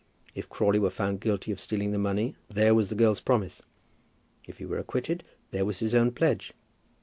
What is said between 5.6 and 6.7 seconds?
was his own pledge.